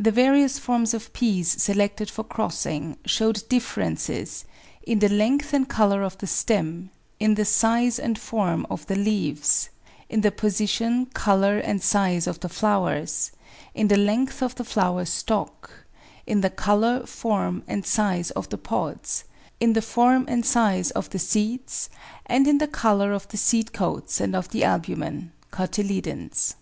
[0.00, 4.44] The various forms of Peas selected for crossing showed differences
[4.82, 8.96] in the length and colour of the stem; in the size and form of the
[8.96, 9.68] leaves;
[10.08, 13.30] in the position, colour, and size of the flowers;
[13.72, 15.70] in the length of the flower stalk;
[16.26, 19.22] in the colour, form, and size of the pods;
[19.60, 21.88] in the form and size of the seeds;
[22.26, 26.56] and in the colour of the seed coats and of the albumen [cotyledons].